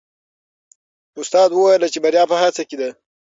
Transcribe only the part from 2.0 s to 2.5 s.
بریا په